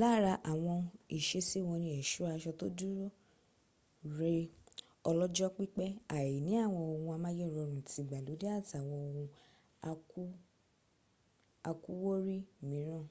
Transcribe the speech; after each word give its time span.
lára 0.00 0.32
àwọn 0.52 0.78
ìsesí 1.18 1.58
wọn 1.66 1.78
ni 1.82 1.88
ẹ̀ṣọ́ 2.00 2.26
aṣọ 2.34 2.50
tó 2.60 2.66
dúró 2.78 3.06
re 4.18 4.32
ọlọ́jọ́ 5.10 5.48
pípẹ́ 5.56 5.98
àìní 6.18 6.52
àwọn 6.64 6.82
ohun 6.94 7.14
amáyérọrùn 7.18 7.84
tìgbàlódé 7.88 8.46
àtàwọn 8.58 9.00
ohun 9.06 9.26
àkúwórí 11.70 12.36
míràn 12.68 13.06